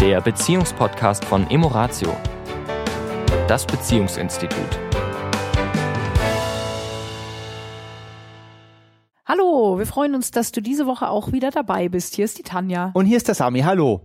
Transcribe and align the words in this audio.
der 0.00 0.22
Beziehungspodcast 0.22 1.26
von 1.26 1.50
Emoratio, 1.50 2.16
das 3.46 3.66
Beziehungsinstitut. 3.66 4.80
Hallo, 9.26 9.76
wir 9.78 9.84
freuen 9.84 10.14
uns, 10.14 10.30
dass 10.30 10.52
du 10.52 10.62
diese 10.62 10.86
Woche 10.86 11.10
auch 11.10 11.32
wieder 11.32 11.50
dabei 11.50 11.90
bist. 11.90 12.14
Hier 12.14 12.24
ist 12.24 12.38
die 12.38 12.42
Tanja. 12.42 12.92
Und 12.94 13.04
hier 13.04 13.18
ist 13.18 13.28
der 13.28 13.34
Sami. 13.34 13.60
Hallo. 13.60 14.00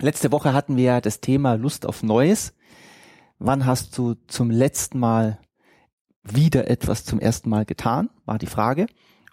Letzte 0.00 0.32
Woche 0.32 0.52
hatten 0.52 0.76
wir 0.76 1.00
das 1.00 1.22
Thema 1.22 1.54
Lust 1.54 1.86
auf 1.86 2.02
Neues. 2.02 2.52
Wann 3.38 3.64
hast 3.64 3.96
du 3.96 4.16
zum 4.26 4.50
letzten 4.50 4.98
Mal 4.98 5.38
wieder 6.24 6.68
etwas 6.68 7.06
zum 7.06 7.20
ersten 7.20 7.48
Mal 7.48 7.64
getan? 7.64 8.10
War 8.26 8.36
die 8.36 8.46
Frage. 8.46 8.86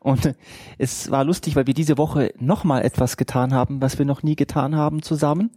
Und 0.03 0.35
es 0.77 1.09
war 1.11 1.23
lustig, 1.23 1.55
weil 1.55 1.65
wir 1.65 1.73
diese 1.73 1.97
Woche 1.97 2.33
nochmal 2.37 2.83
etwas 2.83 3.15
getan 3.15 3.53
haben, 3.53 3.81
was 3.81 3.97
wir 3.97 4.05
noch 4.05 4.21
nie 4.21 4.35
getan 4.35 4.75
haben 4.75 5.01
zusammen. 5.01 5.49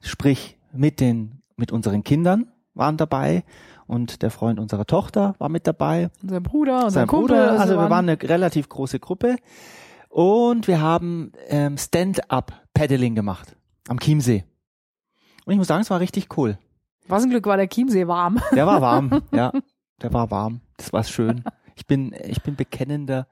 Sprich, 0.00 0.56
mit 0.72 1.00
den, 1.00 1.42
mit 1.56 1.72
unseren 1.72 2.04
Kindern 2.04 2.52
waren 2.74 2.96
dabei 2.96 3.42
und 3.88 4.22
der 4.22 4.30
Freund 4.30 4.60
unserer 4.60 4.86
Tochter 4.86 5.34
war 5.38 5.48
mit 5.48 5.66
dabei. 5.66 6.10
Unser 6.22 6.40
Bruder, 6.40 6.84
unser 6.84 6.90
Sein 6.90 7.06
Kumpel. 7.08 7.36
Bruder. 7.36 7.60
Also 7.60 7.74
wir 7.74 7.90
waren 7.90 8.08
eine 8.08 8.22
relativ 8.22 8.68
große 8.68 9.00
Gruppe. 9.00 9.36
Und 10.08 10.68
wir 10.68 10.80
haben 10.80 11.32
ähm, 11.48 11.76
Stand-up-Paddling 11.76 13.14
gemacht 13.16 13.56
am 13.88 13.98
Chiemsee. 13.98 14.44
Und 15.44 15.52
ich 15.52 15.58
muss 15.58 15.66
sagen, 15.66 15.82
es 15.82 15.90
war 15.90 16.00
richtig 16.00 16.36
cool. 16.36 16.56
Was 17.08 17.24
ein 17.24 17.30
Glück 17.30 17.46
war 17.46 17.56
der 17.56 17.68
Chiemsee 17.68 18.06
warm. 18.06 18.38
Der 18.54 18.66
war 18.66 18.80
warm, 18.80 19.22
ja. 19.32 19.52
Der 20.00 20.12
war 20.12 20.30
warm. 20.30 20.60
Das 20.76 20.92
war 20.92 21.02
schön. 21.02 21.42
Ich 21.74 21.86
bin, 21.86 22.14
ich 22.24 22.42
bin 22.42 22.54
bekennender 22.54 23.26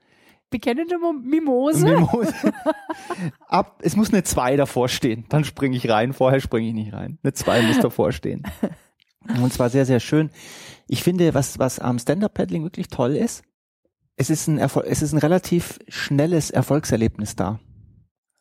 Bekennende 0.49 0.97
Mo- 0.97 1.13
Mimose. 1.13 1.85
Mimose. 1.85 2.33
Ab, 3.47 3.79
es 3.83 3.95
muss 3.95 4.13
eine 4.13 4.23
2 4.23 4.55
davor 4.55 4.87
stehen. 4.87 5.25
Dann 5.29 5.43
springe 5.43 5.75
ich 5.75 5.89
rein. 5.89 6.13
Vorher 6.13 6.39
springe 6.39 6.67
ich 6.69 6.73
nicht 6.73 6.93
rein. 6.93 7.19
Eine 7.21 7.33
2 7.33 7.63
muss 7.63 7.79
davor 7.79 8.11
stehen. 8.11 8.43
Und 9.41 9.51
zwar 9.51 9.69
sehr, 9.69 9.85
sehr 9.85 9.99
schön. 9.99 10.29
Ich 10.87 11.03
finde, 11.03 11.33
was, 11.33 11.59
was 11.59 11.79
am 11.79 11.99
Stand-Up-Paddling 11.99 12.63
wirklich 12.63 12.87
toll 12.87 13.15
ist, 13.15 13.43
es 14.15 14.29
ist 14.29 14.47
ein 14.47 14.57
Erfol 14.57 14.83
es 14.87 15.01
ist 15.01 15.11
ein 15.13 15.19
relativ 15.19 15.79
schnelles 15.89 16.49
Erfolgserlebnis 16.49 17.35
da. 17.35 17.59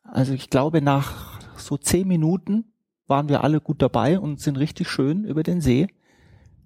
Also 0.05 0.33
ich 0.33 0.49
glaube, 0.49 0.81
nach 0.81 1.41
so 1.59 1.77
zehn 1.77 2.07
Minuten 2.07 2.73
waren 3.09 3.29
wir 3.29 3.43
alle 3.43 3.61
gut 3.61 3.83
dabei 3.83 4.19
und 4.21 4.41
sind 4.41 4.57
richtig 4.57 4.89
schön 4.89 5.25
über 5.25 5.43
den 5.43 5.61
See 5.61 5.89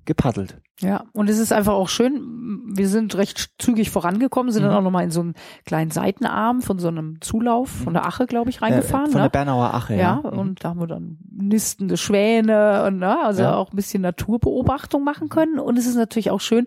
gepaddelt. 0.05 0.61
Ja, 0.81 1.05
und 1.13 1.29
es 1.29 1.39
ist 1.39 1.53
einfach 1.53 1.75
auch 1.75 1.89
schön, 1.89 2.63
wir 2.75 2.89
sind 2.89 3.15
recht 3.17 3.51
zügig 3.59 3.91
vorangekommen, 3.91 4.51
sind 4.51 4.63
dann 4.63 4.73
Mhm. 4.73 4.79
auch 4.79 4.83
nochmal 4.83 5.05
in 5.05 5.11
so 5.11 5.21
einen 5.21 5.35
kleinen 5.67 5.91
Seitenarm 5.91 6.63
von 6.63 6.79
so 6.79 6.89
einem 6.89 7.21
Zulauf 7.21 7.69
von 7.69 7.93
der 7.93 8.07
Ache, 8.07 8.27
glaube 8.27 8.51
ich, 8.51 8.57
Äh, 8.59 8.65
reingefahren. 8.65 9.07
von 9.11 9.21
ne? 9.21 9.25
der 9.25 9.29
Bernauer 9.31 9.75
Ache, 9.75 9.95
ja, 9.95 10.21
ja. 10.25 10.31
Mhm. 10.31 10.39
und 10.39 10.65
da 10.65 10.71
haben 10.71 10.81
wir 10.81 10.87
dann 10.87 11.19
nistende 11.31 11.97
Schwäne 11.97 12.85
und 12.87 12.99
ne, 12.99 13.19
also 13.23 13.43
Ja. 13.43 13.55
auch 13.57 13.73
ein 13.73 13.77
bisschen 13.77 14.03
Naturbeobachtung 14.03 15.05
machen 15.05 15.29
können. 15.29 15.59
Und 15.59 15.79
es 15.79 15.87
ist 15.87 15.97
natürlich 15.97 16.31
auch 16.31 16.41
schön, 16.41 16.67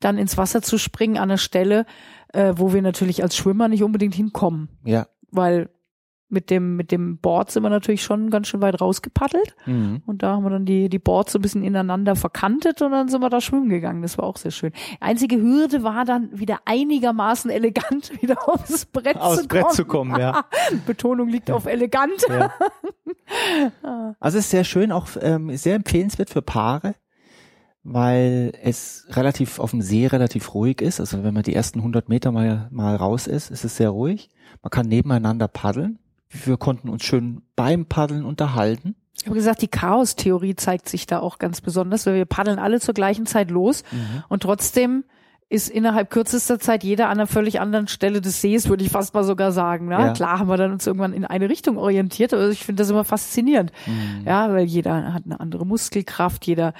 dann 0.00 0.18
ins 0.18 0.36
Wasser 0.36 0.60
zu 0.62 0.76
springen 0.78 1.16
an 1.16 1.24
einer 1.24 1.38
Stelle, 1.38 1.86
äh, 2.32 2.52
wo 2.56 2.72
wir 2.74 2.82
natürlich 2.82 3.22
als 3.22 3.36
Schwimmer 3.36 3.68
nicht 3.68 3.82
unbedingt 3.82 4.14
hinkommen. 4.14 4.68
ja. 4.84 5.06
Weil 5.36 5.70
mit 6.34 6.50
dem, 6.50 6.76
mit 6.76 6.92
dem 6.92 7.16
Board 7.16 7.50
sind 7.50 7.62
wir 7.62 7.70
natürlich 7.70 8.02
schon 8.02 8.28
ganz 8.28 8.48
schön 8.48 8.60
weit 8.60 8.80
rausgepaddelt. 8.80 9.56
Mhm. 9.64 10.02
Und 10.04 10.22
da 10.22 10.32
haben 10.32 10.44
wir 10.44 10.50
dann 10.50 10.66
die, 10.66 10.90
die 10.90 10.98
Boards 10.98 11.32
so 11.32 11.38
ein 11.38 11.42
bisschen 11.42 11.64
ineinander 11.64 12.16
verkantet 12.16 12.82
und 12.82 12.90
dann 12.90 13.08
sind 13.08 13.22
wir 13.22 13.30
da 13.30 13.40
schwimmen 13.40 13.70
gegangen. 13.70 14.02
Das 14.02 14.18
war 14.18 14.24
auch 14.26 14.36
sehr 14.36 14.50
schön. 14.50 14.72
Einzige 15.00 15.40
Hürde 15.40 15.82
war 15.82 16.04
dann 16.04 16.28
wieder 16.38 16.58
einigermaßen 16.66 17.50
elegant 17.50 18.12
wieder 18.20 18.48
aufs 18.48 18.84
Brett 18.84 19.16
Aufs 19.16 19.42
zu 19.42 19.48
Brett 19.48 19.62
kommen. 19.62 19.74
zu 19.74 19.84
kommen, 19.86 20.20
ja. 20.20 20.44
Betonung 20.86 21.28
liegt 21.28 21.50
auf 21.50 21.66
elegant. 21.66 22.26
Ja. 22.28 22.52
Also 24.20 24.38
es 24.38 24.44
ist 24.44 24.50
sehr 24.50 24.64
schön, 24.64 24.92
auch 24.92 25.08
ähm, 25.20 25.56
sehr 25.56 25.76
empfehlenswert 25.76 26.28
für 26.28 26.42
Paare, 26.42 26.94
weil 27.82 28.52
es 28.62 29.06
relativ 29.10 29.58
auf 29.58 29.70
dem 29.70 29.80
See 29.80 30.06
relativ 30.06 30.54
ruhig 30.54 30.82
ist. 30.82 31.00
Also 31.00 31.24
wenn 31.24 31.32
man 31.32 31.42
die 31.42 31.54
ersten 31.54 31.78
100 31.78 32.08
Meter 32.08 32.32
mal, 32.32 32.68
mal 32.70 32.96
raus 32.96 33.26
ist, 33.26 33.50
ist 33.50 33.64
es 33.64 33.76
sehr 33.76 33.90
ruhig. 33.90 34.30
Man 34.62 34.70
kann 34.70 34.86
nebeneinander 34.88 35.48
paddeln. 35.48 35.98
Wir 36.44 36.56
konnten 36.56 36.88
uns 36.88 37.04
schön 37.04 37.42
beim 37.56 37.86
Paddeln 37.86 38.24
unterhalten. 38.24 38.96
Ich 39.16 39.26
habe 39.26 39.36
gesagt, 39.36 39.62
die 39.62 39.68
Chaos-Theorie 39.68 40.56
zeigt 40.56 40.88
sich 40.88 41.06
da 41.06 41.20
auch 41.20 41.38
ganz 41.38 41.60
besonders, 41.60 42.04
weil 42.04 42.16
wir 42.16 42.24
paddeln 42.24 42.58
alle 42.58 42.80
zur 42.80 42.94
gleichen 42.94 43.26
Zeit 43.26 43.50
los 43.50 43.84
und 44.28 44.42
trotzdem 44.42 45.04
ist 45.48 45.68
innerhalb 45.68 46.10
kürzester 46.10 46.58
Zeit 46.58 46.82
jeder 46.82 47.06
an 47.06 47.18
einer 47.18 47.26
völlig 47.26 47.60
anderen 47.60 47.86
Stelle 47.86 48.20
des 48.20 48.40
Sees, 48.40 48.68
würde 48.68 48.82
ich 48.82 48.90
fast 48.90 49.14
mal 49.14 49.22
sogar 49.22 49.52
sagen. 49.52 49.86
Ne? 49.86 49.94
Ja. 49.94 50.12
Klar 50.12 50.40
haben 50.40 50.48
wir 50.48 50.56
dann 50.56 50.72
uns 50.72 50.86
irgendwann 50.86 51.12
in 51.12 51.24
eine 51.24 51.48
Richtung 51.48 51.76
orientiert, 51.76 52.34
aber 52.34 52.48
ich 52.48 52.64
finde 52.64 52.82
das 52.82 52.90
immer 52.90 53.04
faszinierend. 53.04 53.70
Ja, 54.24 54.52
weil 54.52 54.64
jeder 54.64 55.12
hat 55.14 55.24
eine 55.26 55.38
andere 55.38 55.64
Muskelkraft, 55.64 56.46
jeder 56.46 56.74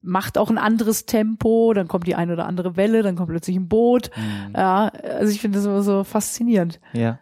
macht 0.00 0.38
auch 0.38 0.48
ein 0.48 0.58
anderes 0.58 1.06
Tempo, 1.06 1.72
dann 1.74 1.88
kommt 1.88 2.06
die 2.06 2.14
eine 2.14 2.32
oder 2.32 2.46
andere 2.46 2.76
Welle, 2.76 3.02
dann 3.02 3.16
kommt 3.16 3.28
plötzlich 3.28 3.56
ein 3.56 3.68
Boot. 3.68 4.10
Ja, 4.54 4.88
also 4.88 5.30
ich 5.30 5.40
finde 5.40 5.58
das 5.58 5.66
immer 5.66 5.82
so 5.82 6.04
faszinierend. 6.04 6.80
Ja. 6.92 7.18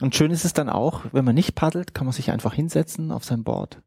Und 0.00 0.14
schön 0.14 0.30
ist 0.30 0.44
es 0.44 0.52
dann 0.52 0.68
auch, 0.68 1.02
wenn 1.12 1.24
man 1.24 1.34
nicht 1.34 1.54
paddelt, 1.54 1.94
kann 1.94 2.06
man 2.06 2.12
sich 2.12 2.30
einfach 2.30 2.52
hinsetzen 2.54 3.10
auf 3.12 3.24
sein 3.24 3.44
Board, 3.44 3.80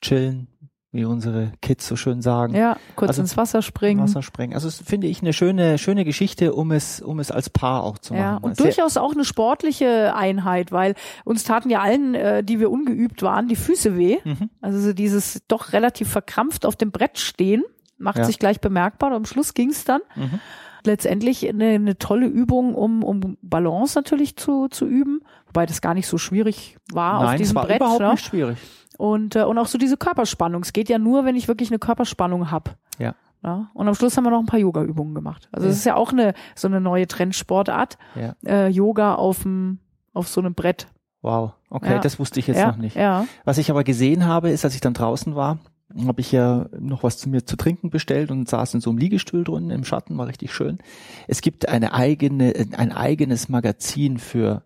chillen, 0.00 0.48
wie 0.90 1.04
unsere 1.04 1.52
Kids 1.60 1.86
so 1.86 1.96
schön 1.96 2.22
sagen. 2.22 2.54
Ja, 2.54 2.78
kurz 2.96 3.10
Also 3.10 3.20
ins 3.20 3.36
Wasser 3.36 3.60
springen. 3.60 4.00
Wasser 4.02 4.22
sprengen. 4.22 4.54
Also 4.54 4.68
das 4.68 4.80
finde 4.80 5.06
ich 5.06 5.20
eine 5.20 5.34
schöne, 5.34 5.76
schöne 5.76 6.06
Geschichte, 6.06 6.54
um 6.54 6.72
es, 6.72 7.02
um 7.02 7.18
es 7.20 7.30
als 7.30 7.50
Paar 7.50 7.82
auch 7.82 7.98
zu 7.98 8.14
machen. 8.14 8.22
Ja, 8.22 8.36
und 8.38 8.56
Sehr- 8.56 8.64
durchaus 8.66 8.96
auch 8.96 9.12
eine 9.12 9.24
sportliche 9.26 10.14
Einheit, 10.16 10.72
weil 10.72 10.94
uns 11.26 11.44
taten 11.44 11.68
ja 11.68 11.80
allen, 11.82 12.14
äh, 12.14 12.42
die 12.42 12.58
wir 12.58 12.70
ungeübt 12.70 13.22
waren, 13.22 13.48
die 13.48 13.56
Füße 13.56 13.98
weh. 13.98 14.16
Mhm. 14.24 14.48
Also 14.62 14.80
so 14.80 14.92
dieses 14.94 15.42
doch 15.46 15.74
relativ 15.74 16.08
verkrampft 16.08 16.64
auf 16.64 16.74
dem 16.74 16.90
Brett 16.90 17.18
stehen, 17.18 17.64
macht 17.98 18.18
Ja. 18.18 18.24
sich 18.24 18.38
gleich 18.38 18.60
bemerkbar 18.62 19.10
und 19.10 19.16
am 19.16 19.24
Schluss 19.26 19.52
ging's 19.52 19.84
dann. 19.84 20.00
Mhm. 20.16 20.40
Letztendlich 20.84 21.48
eine, 21.48 21.70
eine 21.70 21.98
tolle 21.98 22.26
Übung, 22.26 22.74
um, 22.74 23.02
um 23.02 23.36
Balance 23.42 23.98
natürlich 23.98 24.36
zu, 24.36 24.68
zu 24.68 24.86
üben, 24.86 25.20
wobei 25.46 25.66
das 25.66 25.80
gar 25.80 25.94
nicht 25.94 26.06
so 26.06 26.18
schwierig 26.18 26.76
war 26.92 27.18
auf 27.18 27.24
Nein, 27.24 27.34
es 27.36 27.38
diesem 27.42 27.56
war 27.56 27.66
Brett. 27.66 27.76
überhaupt 27.76 28.00
ne? 28.00 28.10
nicht 28.10 28.24
schwierig. 28.24 28.58
Und, 28.96 29.36
äh, 29.36 29.42
und 29.44 29.58
auch 29.58 29.66
so 29.66 29.78
diese 29.78 29.96
Körperspannung. 29.96 30.62
Es 30.62 30.72
geht 30.72 30.88
ja 30.88 30.98
nur, 30.98 31.24
wenn 31.24 31.36
ich 31.36 31.46
wirklich 31.48 31.70
eine 31.70 31.78
Körperspannung 31.78 32.50
hab. 32.50 32.76
Ja. 32.98 33.14
Ja, 33.44 33.70
und 33.72 33.86
am 33.86 33.94
Schluss 33.94 34.16
haben 34.16 34.24
wir 34.24 34.30
noch 34.30 34.40
ein 34.40 34.46
paar 34.46 34.58
Yoga-Übungen 34.58 35.14
gemacht. 35.14 35.48
Also 35.52 35.68
es 35.68 35.74
Ja. 35.74 35.78
ist 35.78 35.84
ja 35.84 35.94
auch 35.94 36.10
eine 36.10 36.34
so 36.56 36.66
eine 36.66 36.80
neue 36.80 37.06
Trendsportart. 37.06 37.96
Ja. 38.16 38.34
Äh, 38.44 38.68
Yoga 38.68 39.14
auf 39.14 39.42
dem 39.42 39.78
auf 40.12 40.26
so 40.28 40.40
einem 40.40 40.54
Brett. 40.54 40.88
Wow. 41.22 41.52
Okay, 41.70 42.00
das 42.02 42.18
wusste 42.18 42.40
ich 42.40 42.48
jetzt 42.48 42.64
noch 42.64 42.76
nicht. 42.76 42.96
Ja. 42.96 43.26
Was 43.44 43.58
ich 43.58 43.70
aber 43.70 43.84
gesehen 43.84 44.26
habe, 44.26 44.50
ist, 44.50 44.64
als 44.64 44.74
ich 44.74 44.80
dann 44.80 44.94
draußen 44.94 45.36
war, 45.36 45.58
habe 46.06 46.20
ich 46.20 46.32
ja 46.32 46.66
noch 46.78 47.02
was 47.02 47.18
zu 47.18 47.28
mir 47.28 47.44
zu 47.44 47.56
trinken 47.56 47.90
bestellt 47.90 48.30
und 48.30 48.48
saß 48.48 48.74
in 48.74 48.80
so 48.80 48.90
einem 48.90 48.98
Liegestuhl 48.98 49.44
drin 49.44 49.70
im 49.70 49.84
Schatten, 49.84 50.16
war 50.16 50.26
richtig 50.26 50.52
schön. 50.52 50.78
Es 51.26 51.40
gibt 51.40 51.68
eine 51.68 51.92
eigene, 51.92 52.54
ein 52.76 52.92
eigenes 52.92 53.48
Magazin 53.48 54.18
für 54.18 54.62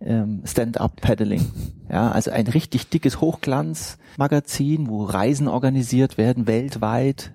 ähm, 0.00 0.42
Stand-up-Paddling. 0.44 1.44
Ja, 1.90 2.10
also 2.10 2.30
ein 2.30 2.46
richtig 2.46 2.88
dickes 2.88 3.20
Hochglanzmagazin, 3.20 4.88
wo 4.88 5.04
Reisen 5.04 5.48
organisiert 5.48 6.18
werden 6.18 6.46
weltweit, 6.46 7.32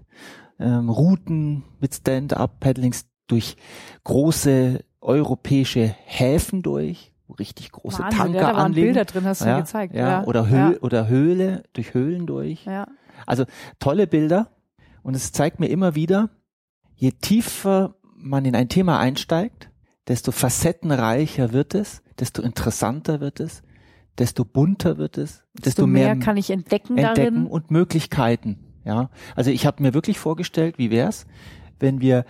ähm, 0.59 0.89
Routen 0.89 1.63
mit 1.79 1.95
Stand-up-Paddlings 1.95 3.05
durch 3.27 3.55
große 4.03 4.83
europäische 5.01 5.95
Häfen 6.05 6.61
durch, 6.61 7.13
wo 7.27 7.33
richtig 7.35 7.71
große 7.71 7.99
Wahnsinn, 7.99 8.19
Tanker 8.19 8.35
ja, 8.35 8.41
da 8.41 8.57
waren 8.57 8.65
anliegen. 8.65 8.87
Bilder 8.87 9.05
drin, 9.05 9.23
hast 9.25 9.41
du 9.41 9.45
ja, 9.45 9.55
mir 9.55 9.61
gezeigt. 9.61 9.95
Ja, 9.95 10.07
Ja, 10.07 10.23
oder, 10.25 10.47
Höhl, 10.47 10.73
ja. 10.73 10.79
oder 10.81 11.07
Höhle, 11.07 11.63
durch 11.73 11.93
Höhlen 11.93 12.25
durch. 12.27 12.65
Ja. 12.65 12.87
Also 13.25 13.45
tolle 13.79 14.07
Bilder. 14.07 14.55
Und 15.03 15.15
es 15.15 15.31
zeigt 15.31 15.59
mir 15.59 15.67
immer 15.67 15.95
wieder, 15.95 16.29
je 16.95 17.11
tiefer 17.11 17.95
man 18.15 18.43
in 18.45 18.55
ein 18.55 18.67
Thema 18.69 18.99
einsteigt, 18.99 19.69
desto 20.07 20.31
facettenreicher 20.31 21.53
wird 21.53 21.73
es, 21.73 22.03
desto 22.19 22.41
interessanter 22.41 23.21
wird 23.21 23.39
es, 23.39 23.63
desto 24.17 24.43
bunter 24.43 24.97
wird 24.97 25.17
es, 25.17 25.43
desto, 25.53 25.63
Desto 25.63 25.87
mehr, 25.87 26.15
mehr 26.15 26.23
kann 26.23 26.35
ich 26.35 26.49
entdecken, 26.49 26.97
entdecken 26.97 27.35
darin. 27.35 27.47
und 27.47 27.71
Möglichkeiten. 27.71 28.65
Ja, 28.83 29.09
also 29.35 29.51
ich 29.51 29.65
habe 29.65 29.81
mir 29.83 29.93
wirklich 29.93 30.19
vorgestellt, 30.19 30.77
wie 30.77 30.91
wär's, 30.91 31.25
wenn 31.79 32.01
wir 32.01 32.25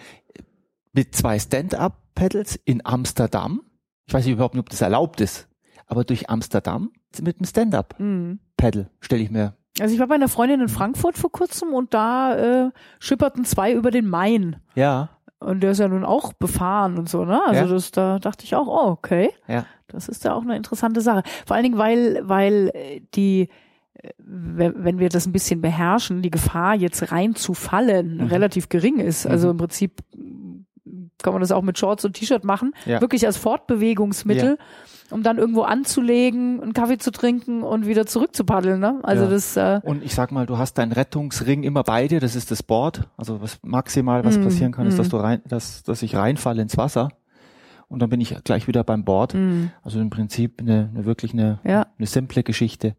mit 0.93 1.15
zwei 1.15 1.39
Stand-up-Pedals 1.39 2.55
in 2.65 2.85
Amsterdam, 2.85 3.61
ich 4.05 4.13
weiß 4.13 4.25
nicht 4.25 4.33
überhaupt 4.33 4.55
nicht, 4.55 4.61
ob 4.61 4.69
das 4.69 4.81
erlaubt 4.81 5.21
ist, 5.21 5.47
aber 5.87 6.03
durch 6.03 6.29
Amsterdam 6.29 6.91
mit 7.21 7.37
einem 7.37 7.45
Stand-up-Pedal 7.45 8.83
Mhm. 8.83 8.89
stelle 8.99 9.21
ich 9.23 9.31
mir. 9.31 9.55
Also 9.79 9.93
ich 9.93 9.99
war 9.99 10.07
bei 10.07 10.15
einer 10.15 10.27
Freundin 10.27 10.61
in 10.61 10.67
Frankfurt 10.69 11.17
vor 11.17 11.31
kurzem 11.31 11.73
und 11.73 11.93
da 11.93 12.65
äh, 12.67 12.71
schipperten 12.99 13.45
zwei 13.45 13.73
über 13.73 13.91
den 13.91 14.07
Main. 14.07 14.57
Ja, 14.75 15.09
Und 15.39 15.61
der 15.61 15.71
ist 15.71 15.79
ja 15.79 15.87
nun 15.87 16.03
auch 16.03 16.33
befahren 16.33 16.97
und 16.97 17.07
so, 17.07 17.23
ne? 17.25 17.39
Also 17.45 17.61
Ja. 17.61 17.67
das, 17.67 17.91
da 17.91 18.19
dachte 18.19 18.43
ich 18.45 18.55
auch, 18.55 18.67
oh, 18.67 18.89
okay. 18.91 19.31
ja, 19.47 19.65
Das 19.87 20.09
ist 20.09 20.23
ja 20.25 20.33
auch 20.33 20.41
eine 20.43 20.55
interessante 20.57 21.01
Sache. 21.01 21.23
Vor 21.45 21.55
allen 21.55 21.63
Dingen, 21.63 21.77
weil, 21.77 22.19
weil 22.23 22.71
äh, 22.73 23.01
die, 23.15 23.47
äh, 23.93 24.09
wenn 24.17 24.83
wenn 24.83 24.99
wir 24.99 25.07
das 25.09 25.25
ein 25.27 25.31
bisschen 25.31 25.61
beherrschen, 25.61 26.21
die 26.21 26.31
Gefahr 26.31 26.75
jetzt 26.75 27.11
reinzufallen 27.11 28.15
Mhm. 28.17 28.23
relativ 28.27 28.67
gering 28.69 28.99
ist. 28.99 29.25
Also 29.27 29.49
im 29.51 29.57
Prinzip 29.57 30.01
kann 31.23 31.33
man 31.33 31.41
das 31.41 31.51
auch 31.51 31.61
mit 31.61 31.77
Shorts 31.77 32.05
und 32.05 32.13
T-Shirt 32.13 32.43
machen, 32.43 32.73
Ja. 32.85 33.01
wirklich 33.01 33.25
als 33.25 33.37
Fortbewegungsmittel, 33.37 34.57
um 35.11 35.23
dann 35.23 35.37
irgendwo 35.37 35.61
anzulegen, 35.63 36.61
einen 36.61 36.73
Kaffee 36.73 36.97
zu 36.97 37.11
trinken 37.11 37.63
und 37.63 37.87
wieder 37.87 38.05
zurück 38.05 38.35
zu 38.35 38.43
paddeln. 38.43 38.79
Ne? 38.79 38.99
Also 39.03 39.23
Ja. 39.25 39.29
das 39.29 39.57
äh, 39.57 39.79
Und 39.83 40.03
ich 40.03 40.13
sag 40.13 40.31
mal, 40.31 40.45
du 40.45 40.57
hast 40.57 40.75
deinen 40.77 40.91
Rettungsring 40.91 41.63
immer 41.63 41.83
bei 41.83 42.07
dir, 42.07 42.19
das 42.19 42.35
ist 42.35 42.51
das 42.51 42.63
Board. 42.63 43.07
Also 43.17 43.41
was 43.41 43.59
maximal 43.63 44.23
was 44.25 44.37
Mm, 44.37 44.43
passieren 44.43 44.71
kann, 44.71 44.87
ist, 44.87 44.99
dass 44.99 45.07
mm. 45.07 45.11
du 45.11 45.17
rein, 45.17 45.41
dass, 45.47 45.83
dass 45.83 46.01
ich 46.03 46.15
reinfalle 46.15 46.61
ins 46.61 46.77
Wasser. 46.77 47.09
Und 47.87 47.99
dann 48.03 48.09
bin 48.09 48.21
ich 48.21 48.35
gleich 48.43 48.67
wieder 48.67 48.83
beim 48.83 49.03
Board. 49.03 49.33
mh, 49.33 49.69
Also 49.81 49.99
im 49.99 50.11
Prinzip 50.11 50.61
eine, 50.61 50.89
eine 50.93 51.05
wirklich 51.05 51.33
eine, 51.33 51.59
ja. 51.63 51.87
eine 51.97 52.07
simple 52.07 52.43
Geschichte. 52.43 52.95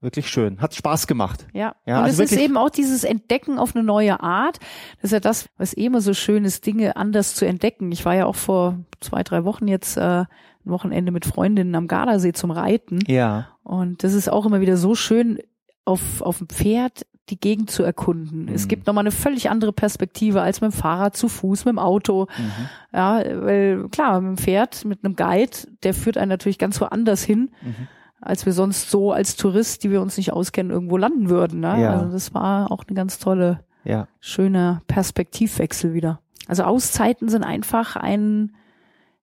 Wirklich 0.00 0.28
schön. 0.30 0.60
Hat 0.60 0.74
Spaß 0.74 1.06
gemacht. 1.08 1.46
Ja, 1.52 1.74
Ja, 1.84 1.98
und 1.98 2.04
also 2.04 2.22
es 2.22 2.30
ist 2.32 2.38
eben 2.38 2.56
auch 2.56 2.70
dieses 2.70 3.02
Entdecken 3.04 3.58
auf 3.58 3.74
eine 3.74 3.84
neue 3.84 4.20
Art. 4.20 4.58
Das 4.96 5.04
ist 5.04 5.12
ja 5.12 5.20
das, 5.20 5.48
was 5.58 5.76
eh 5.76 5.86
immer 5.86 6.00
so 6.00 6.14
schön 6.14 6.44
ist, 6.44 6.64
Dinge 6.66 6.96
anders 6.96 7.34
zu 7.34 7.44
entdecken. 7.46 7.90
Ich 7.90 8.04
war 8.04 8.14
ja 8.14 8.26
auch 8.26 8.36
vor 8.36 8.78
zwei, 9.00 9.22
drei 9.24 9.44
Wochen 9.44 9.66
jetzt 9.66 9.96
äh, 9.96 10.00
ein 10.00 10.26
Wochenende 10.64 11.10
mit 11.10 11.26
Freundinnen 11.26 11.74
am 11.74 11.88
Gardasee 11.88 12.32
zum 12.32 12.52
Reiten. 12.52 13.00
Ja. 13.08 13.48
Und 13.64 14.04
das 14.04 14.14
ist 14.14 14.30
auch 14.30 14.46
immer 14.46 14.60
wieder 14.60 14.76
so 14.76 14.94
schön, 14.94 15.40
auf, 15.84 16.22
auf 16.22 16.38
dem 16.38 16.48
Pferd 16.48 17.04
die 17.30 17.40
Gegend 17.40 17.70
zu 17.70 17.82
erkunden. 17.82 18.48
Es 18.48 18.64
Mhm. 18.64 18.68
gibt 18.68 18.86
nochmal 18.86 19.02
eine 19.02 19.10
völlig 19.10 19.50
andere 19.50 19.72
Perspektive 19.72 20.40
als 20.42 20.60
mit 20.60 20.70
dem 20.72 20.76
Fahrrad, 20.76 21.16
zu 21.16 21.28
Fuß, 21.28 21.64
mit 21.66 21.72
dem 21.72 21.78
Auto. 21.78 22.26
Mhm. 22.38 22.68
Ja, 22.96 23.22
weil 23.42 23.88
klar, 23.90 24.20
mit 24.20 24.38
dem 24.38 24.42
Pferd, 24.42 24.84
mit 24.84 25.04
einem 25.04 25.16
Guide, 25.16 25.56
der 25.82 25.92
führt 25.92 26.16
einen 26.18 26.28
natürlich 26.30 26.58
ganz 26.58 26.80
woanders 26.80 27.22
hin, 27.22 27.50
Mhm. 27.62 27.88
Als 28.20 28.46
wir 28.46 28.52
sonst 28.52 28.90
so 28.90 29.12
als 29.12 29.36
Tourist, 29.36 29.84
die 29.84 29.90
wir 29.90 30.00
uns 30.02 30.16
nicht 30.16 30.32
auskennen, 30.32 30.72
irgendwo 30.72 30.96
landen 30.96 31.28
würden. 31.30 31.60
Ne? 31.60 31.80
Ja. 31.82 31.92
Also 31.92 32.12
das 32.12 32.34
war 32.34 32.70
auch 32.72 32.84
eine 32.86 32.94
ganz 32.96 33.18
tolle, 33.18 33.60
Ja. 33.84 34.08
schöner 34.20 34.82
Perspektivwechsel 34.88 35.94
wieder. 35.94 36.20
Also 36.48 36.64
Auszeiten 36.64 37.28
sind 37.28 37.44
einfach 37.44 37.96
ein 37.96 38.52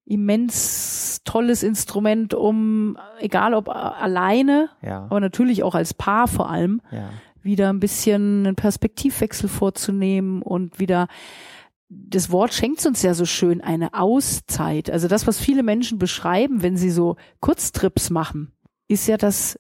immens 0.06 1.22
tolles 1.24 1.64
Instrument, 1.64 2.34
um, 2.34 2.98
egal 3.20 3.54
ob 3.54 3.70
alleine, 3.70 4.70
Ja. 4.82 5.06
aber 5.06 5.20
natürlich 5.20 5.64
auch 5.64 5.76
als 5.76 5.94
Paar 5.94 6.28
vor 6.28 6.50
allem, 6.50 6.82
Ja. 6.92 7.10
wieder 7.42 7.70
ein 7.70 7.80
bisschen 7.80 8.46
einen 8.46 8.56
Perspektivwechsel 8.56 9.50
vorzunehmen 9.50 10.42
und 10.42 10.80
wieder 10.80 11.08
das 11.88 12.32
Wort 12.32 12.54
schenkt 12.54 12.84
uns 12.86 13.04
ja 13.04 13.14
so 13.14 13.26
schön 13.26 13.62
eine 13.62 13.94
Auszeit. 13.94 14.90
Also 14.90 15.08
das, 15.08 15.28
was 15.28 15.40
viele 15.40 15.62
Menschen 15.62 16.00
beschreiben, 16.00 16.64
wenn 16.64 16.78
sie 16.78 16.90
so 16.90 17.16
Kurztrips 17.42 18.10
machen, 18.10 18.52
ist 18.88 19.08
ja, 19.08 19.18
dass 19.18 19.60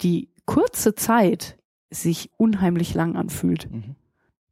die 0.00 0.28
kurze 0.46 0.94
Zeit 0.94 1.56
sich 1.90 2.30
unheimlich 2.36 2.94
lang 2.94 3.16
anfühlt. 3.16 3.70
Mhm. 3.70 3.96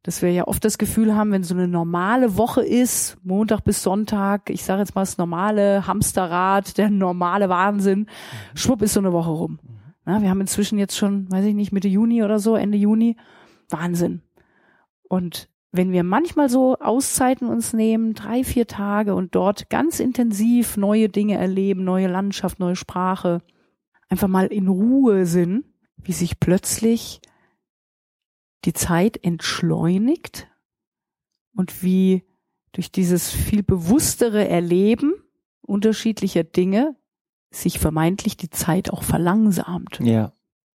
Dass 0.01 0.21
wir 0.21 0.31
ja 0.31 0.47
oft 0.47 0.65
das 0.65 0.77
Gefühl 0.77 1.15
haben, 1.15 1.31
wenn 1.31 1.43
so 1.43 1.53
eine 1.53 1.67
normale 1.67 2.35
Woche 2.35 2.61
ist, 2.61 3.17
Montag 3.23 3.61
bis 3.61 3.83
Sonntag, 3.83 4.49
ich 4.49 4.63
sage 4.63 4.81
jetzt 4.81 4.95
mal 4.95 5.01
das 5.01 5.17
normale 5.17 5.87
Hamsterrad, 5.87 6.77
der 6.77 6.89
normale 6.89 7.47
Wahnsinn, 7.47 8.07
schwupp 8.53 8.81
ist 8.81 8.93
so 8.93 8.99
eine 8.99 9.13
Woche 9.13 9.29
rum. 9.29 9.59
Na, 10.05 10.21
wir 10.21 10.29
haben 10.29 10.41
inzwischen 10.41 10.77
jetzt 10.77 10.97
schon, 10.97 11.31
weiß 11.31 11.45
ich 11.45 11.55
nicht, 11.55 11.71
Mitte 11.71 11.87
Juni 11.87 12.23
oder 12.23 12.39
so, 12.39 12.55
Ende 12.55 12.77
Juni, 12.77 13.15
Wahnsinn. 13.69 14.21
Und 15.07 15.47
wenn 15.71 15.91
wir 15.91 16.03
manchmal 16.03 16.49
so 16.49 16.77
Auszeiten 16.79 17.47
uns 17.47 17.73
nehmen, 17.73 18.13
drei, 18.13 18.43
vier 18.43 18.67
Tage 18.67 19.15
und 19.15 19.35
dort 19.35 19.69
ganz 19.69 19.99
intensiv 19.99 20.75
neue 20.75 21.07
Dinge 21.07 21.37
erleben, 21.37 21.83
neue 21.83 22.07
Landschaft, 22.07 22.59
neue 22.59 22.75
Sprache, 22.75 23.41
einfach 24.13 24.27
mal 24.27 24.45
in 24.45 24.67
Ruhe 24.67 25.25
sind, 25.25 25.65
wie 25.97 26.11
sich 26.11 26.39
plötzlich 26.39 27.19
die 28.63 28.73
Zeit 28.73 29.17
entschleunigt 29.23 30.47
und 31.55 31.81
wie 31.81 32.23
durch 32.73 32.91
dieses 32.91 33.31
viel 33.31 33.63
bewusstere 33.63 34.47
Erleben 34.47 35.15
unterschiedlicher 35.61 36.43
Dinge 36.43 36.95
sich 37.49 37.79
vermeintlich 37.79 38.37
die 38.37 38.51
Zeit 38.51 38.91
auch 38.91 39.01
verlangsamt. 39.01 39.99
Ja. 39.99 40.33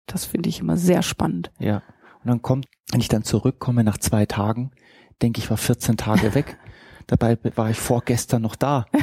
Das 0.06 0.26
finde 0.26 0.48
ich 0.48 0.60
immer 0.60 0.76
sehr 0.76 1.02
spannend. 1.02 1.50
Ja. 1.58 1.82
Und 2.22 2.28
dann 2.28 2.40
kommt, 2.40 2.66
wenn 2.92 3.00
ich 3.00 3.08
dann 3.08 3.24
zurückkomme 3.24 3.82
nach 3.82 3.98
zwei 3.98 4.26
Tagen, 4.26 4.70
denke 5.22 5.40
ich, 5.40 5.50
war 5.50 5.56
14 5.56 5.96
Tage 5.96 6.36
weg. 6.36 6.56
Dabei 7.06 7.38
war 7.54 7.70
ich 7.70 7.78
vorgestern 7.78 8.42
noch 8.42 8.56
da. 8.56 8.86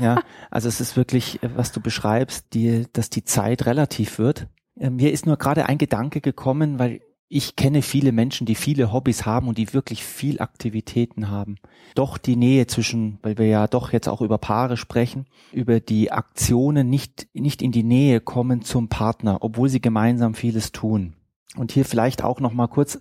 Ja, 0.00 0.22
also 0.50 0.68
es 0.68 0.80
ist 0.80 0.96
wirklich, 0.96 1.40
äh, 1.42 1.50
was 1.54 1.70
du 1.70 1.80
beschreibst, 1.80 2.46
die, 2.52 2.86
dass 2.92 3.10
die 3.10 3.24
Zeit 3.24 3.66
relativ 3.66 4.18
wird. 4.18 4.48
Äh, 4.78 4.90
Mir 4.90 5.12
ist 5.12 5.24
nur 5.24 5.36
gerade 5.36 5.66
ein 5.66 5.78
Gedanke 5.78 6.20
gekommen, 6.20 6.80
weil 6.80 7.00
ich 7.28 7.56
kenne 7.56 7.82
viele 7.82 8.12
Menschen, 8.12 8.46
die 8.46 8.54
viele 8.54 8.92
Hobbys 8.92 9.24
haben 9.24 9.48
und 9.48 9.58
die 9.58 9.72
wirklich 9.72 10.04
viel 10.04 10.40
Aktivitäten 10.40 11.30
haben. 11.30 11.56
Doch 11.94 12.18
die 12.18 12.36
Nähe 12.36 12.66
zwischen, 12.66 13.18
weil 13.22 13.38
wir 13.38 13.46
ja 13.46 13.66
doch 13.66 13.92
jetzt 13.92 14.08
auch 14.08 14.20
über 14.20 14.38
Paare 14.38 14.76
sprechen, 14.76 15.26
über 15.52 15.80
die 15.80 16.12
Aktionen 16.12 16.88
nicht, 16.90 17.28
nicht 17.32 17.62
in 17.62 17.72
die 17.72 17.82
Nähe 17.82 18.20
kommen 18.20 18.62
zum 18.62 18.88
Partner, 18.88 19.38
obwohl 19.40 19.68
sie 19.68 19.80
gemeinsam 19.80 20.34
vieles 20.34 20.72
tun. 20.72 21.14
Und 21.56 21.72
hier 21.72 21.84
vielleicht 21.84 22.22
auch 22.22 22.40
noch 22.40 22.52
mal 22.52 22.68
kurz 22.68 23.00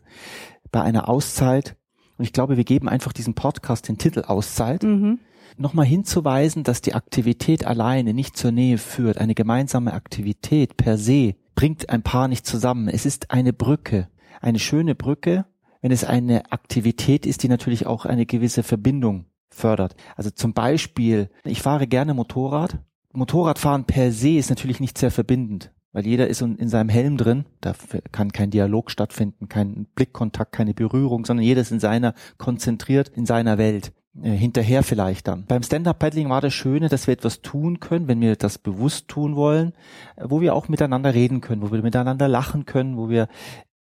bei 0.72 0.82
einer 0.82 1.10
Auszeit. 1.10 1.76
Und 2.18 2.26
ich 2.26 2.34
glaube, 2.34 2.58
wir 2.58 2.64
geben 2.64 2.88
einfach 2.90 3.14
diesem 3.14 3.34
Podcast 3.34 3.88
den 3.88 3.98
Titel 3.98 4.24
Auszeit 4.28 4.84
Mhm. 4.84 5.20
nochmal 5.58 5.86
hinzuweisen, 5.86 6.64
dass 6.64 6.82
die 6.82 6.94
Aktivität 6.94 7.66
alleine 7.66 8.14
nicht 8.14 8.38
zur 8.38 8.52
Nähe 8.52 8.78
führt. 8.78 9.18
Eine 9.18 9.36
gemeinsame 9.36 9.94
Aktivität 9.94 10.78
per 10.78 10.98
se 10.98 11.36
bringt 11.56 11.90
ein 11.90 12.02
Paar 12.04 12.28
nicht 12.28 12.46
zusammen. 12.46 12.88
Es 12.88 13.06
ist 13.06 13.32
eine 13.32 13.54
Brücke, 13.54 14.08
eine 14.42 14.60
schöne 14.60 14.96
Brücke, 14.96 15.46
wenn 15.82 15.92
es 15.92 16.04
eine 16.04 16.52
Aktivität 16.52 17.26
ist, 17.26 17.44
die 17.44 17.50
natürlich 17.50 17.86
auch 17.86 18.06
eine 18.06 18.26
gewisse 18.26 18.64
Verbindung 18.64 19.26
fördert. 19.50 19.96
Also 20.16 20.32
zum 20.32 20.54
Beispiel, 20.54 21.30
ich 21.44 21.62
fahre 21.62 21.88
gerne 21.88 22.14
Motorrad. 22.14 22.80
Motorradfahren 23.12 23.86
per 23.86 24.12
se 24.12 24.30
ist 24.38 24.50
natürlich 24.50 24.80
nicht 24.80 24.98
sehr 24.98 25.12
verbindend, 25.12 25.72
weil 25.94 26.06
jeder 26.06 26.28
ist 26.28 26.42
in 26.42 26.68
seinem 26.68 26.90
Helm 26.90 27.18
drin. 27.18 27.46
Da 27.62 27.74
kann 28.12 28.34
kein 28.34 28.50
Dialog 28.50 28.92
stattfinden, 28.92 29.48
kein 29.48 29.86
Blickkontakt, 29.96 30.52
keine 30.52 30.74
Berührung, 30.74 31.26
sondern 31.26 31.46
jeder 31.46 31.62
ist 31.62 31.72
in 31.72 31.80
seiner, 31.80 32.14
konzentriert 32.38 33.10
in 33.10 33.26
seiner 33.26 33.58
Welt 33.58 33.94
äh, 34.22 34.32
hinterher 34.32 34.84
vielleicht 34.84 35.28
dann. 35.28 35.46
Beim 35.46 35.64
Stand-Up-Paddling 35.64 36.30
war 36.30 36.42
das 36.42 36.54
Schöne, 36.54 36.90
dass 36.90 37.08
wir 37.08 37.14
etwas 37.14 37.42
tun 37.42 37.80
können, 37.80 38.08
wenn 38.08 38.22
wir 38.22 38.36
das 38.36 38.58
bewusst 38.58 39.08
tun 39.08 39.36
wollen, 39.36 39.74
äh, 40.16 40.26
wo 40.26 40.42
wir 40.42 40.56
auch 40.56 40.68
miteinander 40.68 41.14
reden 41.14 41.42
können, 41.42 41.62
wo 41.62 41.72
wir 41.72 41.82
miteinander 41.82 42.28
lachen 42.28 42.66
können, 42.66 42.98
wo 42.98 43.10
wir 43.10 43.28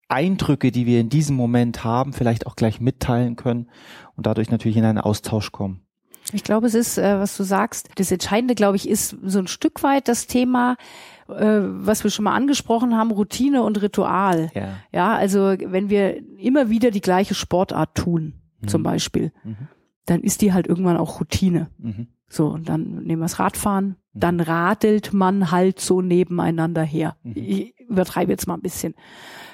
Eindrücke, 0.09 0.73
die 0.73 0.87
wir 0.87 1.01
in 1.01 1.11
diesem 1.11 1.37
Moment 1.37 1.85
haben, 1.85 2.15
vielleicht 2.15 2.47
auch 2.47 2.57
gleich 2.57 2.81
mitteilen 2.81 3.37
können 3.37 3.69
und 4.17 4.27
dadurch 4.27 4.51
natürlich 4.51 4.79
in 4.79 4.85
einen 4.85 4.99
Austausch 4.99 5.53
kommen. 5.53 5.83
Ich 6.33 6.45
glaube, 6.45 6.67
es 6.67 6.75
ist, 6.75 6.99
äh, 6.99 7.19
was 7.19 7.37
du 7.37 7.43
sagst, 7.43 7.89
das 7.97 8.11
Entscheidende, 8.11 8.55
glaube 8.55 8.77
ich, 8.77 8.89
ist 8.89 9.17
so 9.23 9.39
ein 9.39 9.49
Stück 9.49 9.83
weit 9.83 10.09
das 10.09 10.27
Thema, 10.27 10.77
äh, 11.29 11.61
was 11.63 12.05
wir 12.05 12.11
schon 12.11 12.25
mal 12.25 12.35
angesprochen 12.35 12.97
haben, 12.97 13.11
Routine 13.11 13.63
und 13.63 13.81
Ritual. 13.83 14.51
Ja. 14.55 14.69
Ja, 14.93 15.15
also 15.17 15.55
wenn 15.67 15.91
wir 15.91 16.17
immer 16.39 16.71
wieder 16.71 16.91
die 16.91 17.01
gleiche 17.01 17.35
Sportart 17.35 17.95
tun, 17.95 18.35
zum 18.67 18.81
Mhm. 18.81 18.85
Beispiel, 18.85 19.33
Mhm. 19.45 19.57
dann 20.07 20.21
ist 20.23 20.43
die 20.43 20.53
halt 20.53 20.67
irgendwann 20.67 20.97
auch 20.97 21.21
Routine. 21.21 21.69
Mhm. 21.79 22.09
So, 22.31 22.49
und 22.49 22.69
dann 22.69 23.05
nehmen 23.05 23.21
wir 23.21 23.25
das 23.27 23.39
Radfahren, 23.39 23.97
dann 24.13 24.41
radelt 24.41 25.13
man 25.15 25.51
halt 25.51 25.81
so 25.81 26.03
nebeneinander 26.03 26.83
her. 26.83 27.17
Mhm. 27.23 27.33
Ich 27.37 27.75
übertreibe 27.89 28.31
jetzt 28.33 28.47
mal 28.47 28.55
ein 28.55 28.61
bisschen. 28.61 28.95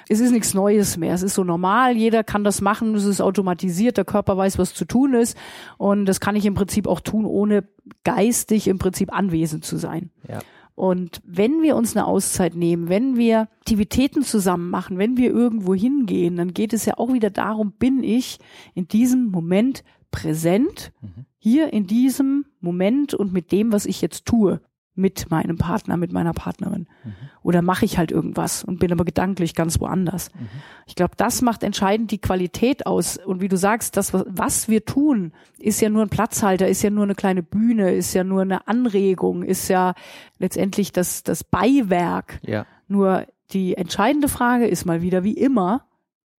Es 0.09 0.19
ist 0.19 0.31
nichts 0.31 0.53
Neues 0.53 0.97
mehr. 0.97 1.13
Es 1.13 1.23
ist 1.23 1.35
so 1.35 1.43
normal. 1.45 1.95
Jeder 1.95 2.23
kann 2.23 2.43
das 2.43 2.61
machen. 2.61 2.93
Es 2.95 3.05
ist 3.05 3.21
automatisiert. 3.21 3.95
Der 3.97 4.03
Körper 4.05 4.35
weiß, 4.37 4.57
was 4.59 4.73
zu 4.73 4.85
tun 4.85 5.13
ist. 5.13 5.37
Und 5.77 6.05
das 6.05 6.19
kann 6.19 6.35
ich 6.35 6.45
im 6.45 6.53
Prinzip 6.53 6.85
auch 6.87 6.99
tun, 6.99 7.25
ohne 7.25 7.63
geistig 8.03 8.67
im 8.67 8.77
Prinzip 8.77 9.11
anwesend 9.13 9.63
zu 9.65 9.77
sein. 9.77 10.11
Ja. 10.27 10.39
Und 10.75 11.21
wenn 11.25 11.61
wir 11.61 11.75
uns 11.77 11.95
eine 11.95 12.05
Auszeit 12.05 12.53
nehmen, 12.55 12.89
wenn 12.89 13.15
wir 13.15 13.47
Aktivitäten 13.59 14.23
zusammen 14.23 14.69
machen, 14.69 14.97
wenn 14.97 15.15
wir 15.17 15.31
irgendwo 15.31 15.73
hingehen, 15.73 16.35
dann 16.35 16.53
geht 16.53 16.73
es 16.73 16.85
ja 16.85 16.97
auch 16.97 17.13
wieder 17.13 17.29
darum, 17.29 17.71
bin 17.71 18.03
ich 18.03 18.39
in 18.73 18.87
diesem 18.87 19.27
Moment 19.31 19.83
präsent, 20.11 20.91
Mhm. 21.01 21.25
hier 21.37 21.71
in 21.73 21.87
diesem 21.87 22.45
Moment 22.59 23.13
und 23.13 23.31
mit 23.31 23.51
dem, 23.51 23.71
was 23.71 23.85
ich 23.85 24.01
jetzt 24.01 24.25
tue, 24.25 24.59
mit 24.97 25.29
meinem 25.29 25.57
Partner, 25.57 25.97
mit 25.97 26.13
meiner 26.13 26.31
Partnerin. 26.33 26.87
Mhm. 27.03 27.13
Oder 27.43 27.61
mache 27.61 27.83
ich 27.85 27.97
halt 27.97 28.11
irgendwas 28.11 28.63
und 28.63 28.79
bin 28.79 28.91
aber 28.93 29.03
gedanklich 29.03 29.53
ganz 29.53 29.79
woanders. 29.81 30.33
Mhm. 30.33 30.47
Ich 30.87 30.95
glaube, 30.95 31.15
das 31.17 31.41
macht 31.41 31.63
entscheidend 31.63 32.11
die 32.11 32.17
Qualität 32.17 32.85
aus. 32.87 33.17
Und 33.17 33.41
wie 33.41 33.49
du 33.49 33.57
sagst, 33.57 33.97
das, 33.97 34.13
was- 34.13 34.69
wir 34.69 34.85
tun, 34.85 35.33
ist 35.59 35.81
ja 35.81 35.89
nur 35.89 36.01
ein 36.01 36.09
Platzhalter, 36.09 36.67
ist 36.67 36.81
ja 36.81 36.89
nur 36.89 37.03
eine 37.03 37.15
kleine 37.15 37.43
Bühne, 37.43 37.93
ist 37.93 38.13
ja 38.13 38.23
nur 38.23 38.41
eine 38.41 38.67
Anregung, 38.67 39.43
ist 39.43 39.67
ja 39.67 39.93
letztendlich 40.39 40.91
das, 40.93 41.23
das 41.23 41.43
Beiwerk. 41.43 42.39
Ja. 42.43 42.65
Nur 42.87 43.27
die 43.51 43.75
entscheidende 43.75 44.29
Frage 44.29 44.65
ist 44.67 44.85
mal 44.85 45.01
wieder, 45.01 45.23
wie 45.23 45.33
immer, 45.37 45.85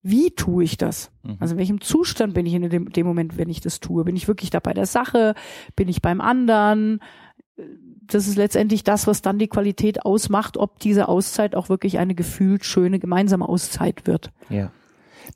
wie 0.03 0.31
tue 0.31 0.65
ich 0.65 0.77
das? 0.77 1.11
Mhm. 1.25 1.37
Also 1.41 1.55
in 1.55 1.59
welchem 1.59 1.81
Zustand 1.81 2.33
bin 2.33 2.47
ich 2.47 2.55
in 2.55 2.71
dem, 2.71 2.91
dem 2.91 3.07
Moment, 3.07 3.37
wenn 3.37 3.51
ich 3.51 3.61
das 3.61 3.81
tue? 3.81 4.05
Bin 4.05 4.17
ich 4.17 4.29
wirklich 4.29 4.51
da 4.51 4.61
bei 4.61 4.73
der 4.73 4.87
Sache? 4.87 5.35
Bin 5.75 5.89
ich 5.89 6.01
beim 6.01 6.21
anderen? 6.21 7.01
Das 8.09 8.27
ist 8.27 8.37
letztendlich 8.37 8.85
das, 8.85 9.07
was 9.07 9.23
dann 9.23 9.39
die 9.39 9.49
Qualität 9.49 10.05
ausmacht, 10.05 10.57
ob 10.57 10.79
diese 10.79 11.09
Auszeit 11.09 11.55
auch 11.55 11.69
wirklich 11.69 11.99
eine 11.99 12.15
gefühlt 12.15 12.65
schöne 12.65 12.99
gemeinsame 12.99 13.49
Auszeit 13.49 14.07
wird. 14.07 14.31
Ja. 14.49 14.71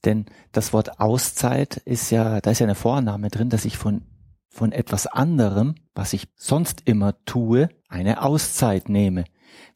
Denn 0.04 0.26
das 0.52 0.72
Wort 0.72 1.00
Auszeit 1.00 1.78
ist 1.78 2.10
ja, 2.10 2.40
da 2.40 2.50
ist 2.50 2.60
ja 2.60 2.66
eine 2.66 2.76
Vorannahme 2.76 3.28
drin, 3.28 3.48
dass 3.48 3.64
ich 3.64 3.76
von 3.76 4.02
von 4.50 4.72
etwas 4.72 5.06
anderem, 5.06 5.76
was 5.94 6.12
ich 6.12 6.28
sonst 6.36 6.82
immer 6.84 7.24
tue, 7.24 7.68
eine 7.88 8.22
Auszeit 8.22 8.88
nehme. 8.88 9.24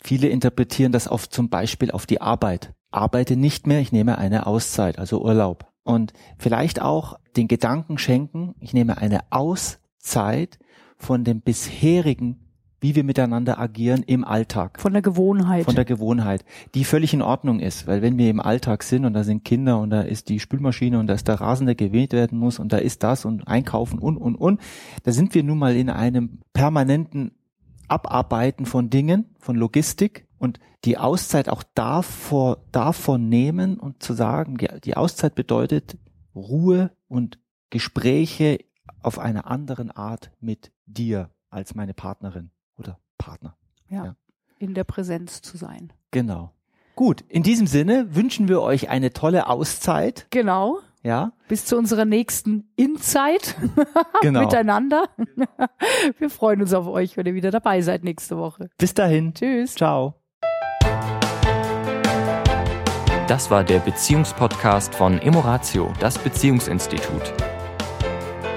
Viele 0.03 0.29
interpretieren 0.29 0.93
das 0.93 1.09
oft 1.09 1.33
zum 1.33 1.49
Beispiel 1.49 1.91
auf 1.91 2.07
die 2.07 2.21
Arbeit. 2.21 2.75
Arbeite 2.91 3.37
nicht 3.37 3.67
mehr, 3.67 3.81
ich 3.81 3.93
nehme 3.93 4.19
eine 4.19 4.47
Auszeit, 4.47 4.99
also 4.99 5.23
Urlaub. 5.23 5.67
Und 5.85 6.13
vielleicht 6.39 6.83
auch 6.83 7.19
den 7.37 7.49
Gedanken 7.49 7.99
schenken, 7.99 8.55
ich 8.61 8.73
nehme 8.73 8.99
eine 8.99 9.21
Auszeit 9.31 10.59
von 10.97 11.25
dem 11.25 11.41
bisherigen 11.41 12.44
wie 12.85 12.95
wir 12.95 13.03
miteinander 13.03 13.59
agieren 13.59 14.03
im 14.03 14.25
Alltag. 14.25 14.79
Von 14.79 14.93
der 14.93 15.01
Gewohnheit. 15.01 15.65
Von 15.65 15.75
der 15.75 15.87
Gewohnheit, 15.87 16.45
die 16.75 16.85
völlig 16.85 17.15
in 17.15 17.23
Ordnung 17.23 17.59
ist, 17.59 17.87
weil 17.87 18.03
wenn 18.03 18.19
wir 18.19 18.29
im 18.29 18.41
Alltag 18.41 18.83
sind 18.83 19.07
und 19.07 19.15
da 19.15 19.25
sind 19.25 19.43
Kinder 19.43 19.81
und 19.81 19.89
da 19.89 20.03
ist 20.03 20.29
die 20.29 20.39
Spülmaschine 20.39 20.99
und 20.99 21.07
da 21.07 21.15
ist 21.15 21.27
der 21.27 21.41
Rasen, 21.41 21.65
der 21.65 21.77
geweht 21.77 22.13
werden 22.13 22.39
muss 22.39 22.59
und 22.59 22.75
da 22.75 22.77
ist 22.77 23.03
das 23.03 23.25
und 23.25 23.49
einkaufen 23.49 23.99
und, 23.99 24.19
und, 24.19 24.35
und, 24.35 24.61
da 25.03 25.13
sind 25.13 25.35
wir 25.35 25.43
nun 25.43 25.57
mal 25.57 25.75
in 25.75 25.89
einem 25.89 26.41
permanenten 26.53 27.31
Abarbeiten 27.89 28.67
von 28.67 28.91
Dingen, 28.91 29.35
von 29.39 29.57
Logistik 29.57 30.29
und 30.37 30.61
die 30.85 30.99
Auszeit 30.99 31.49
auch 31.49 31.63
davor, 31.75 32.59
davon 32.71 33.31
nehmen 33.31 33.81
und 33.81 34.03
zu 34.03 34.13
sagen, 34.13 34.59
die 34.85 34.95
Auszeit 34.95 35.35
bedeutet 35.35 35.97
Ruhe 36.35 36.91
und 37.09 37.39
Gespräche 37.71 38.59
auf 39.01 39.19
einer 39.19 39.47
anderen 39.47 39.91
Art 39.91 40.33
mit 40.39 40.71
dir 40.85 41.31
als 41.49 41.75
meine 41.75 41.95
Partnerin 41.95 42.51
oder 42.79 42.99
Partner. 43.19 43.57
Ja, 43.89 44.05
ja. 44.05 44.17
In 44.59 44.75
der 44.75 44.85
Präsenz 44.85 45.43
zu 45.43 45.57
sein. 45.57 45.93
Genau. 46.11 46.53
Gut, 46.97 47.23
in 47.29 47.43
diesem 47.43 47.67
Sinne 47.67 48.15
wünschen 48.15 48.49
wir 48.49 48.63
euch 48.63 48.89
eine 48.89 49.13
tolle 49.13 49.49
Auszeit. 49.49 50.27
Genau. 50.31 50.79
Ja. 51.03 51.33
Bis 51.49 51.67
zu 51.67 51.77
unserer 51.77 52.05
nächsten 52.05 52.73
Inzeit 52.77 53.57
genau. 54.23 54.41
miteinander. 54.41 55.05
wir 56.19 56.31
freuen 56.31 56.63
uns 56.63 56.73
auf 56.73 56.87
euch, 56.87 57.17
wenn 57.17 57.27
ihr 57.27 57.35
wieder 57.35 57.51
dabei 57.51 57.83
seid 57.83 58.05
nächste 58.05 58.39
Woche. 58.39 58.71
Bis 58.79 58.95
dahin. 58.95 59.35
Tschüss. 59.35 59.75
Ciao. 59.75 60.15
Das 63.27 63.51
war 63.51 63.65
der 63.65 63.81
Beziehungspodcast 63.81 64.95
von 64.95 65.19
Emoratio, 65.19 65.93
das 65.99 66.19
Beziehungsinstitut. 66.19 67.33